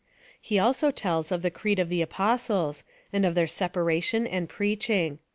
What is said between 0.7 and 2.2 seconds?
tells of the creed of the